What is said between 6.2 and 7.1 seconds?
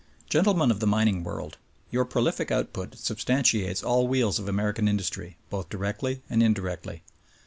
and indirectly.